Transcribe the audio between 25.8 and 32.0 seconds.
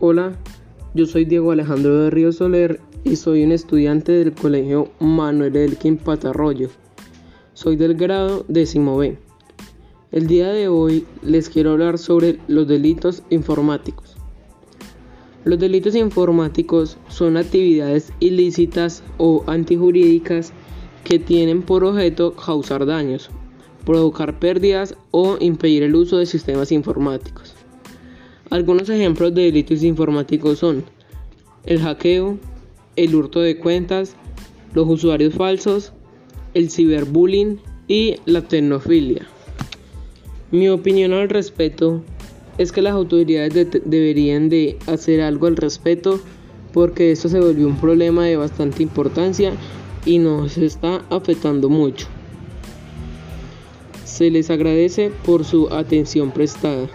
el uso de sistemas informáticos. Algunos ejemplos de delitos informáticos son el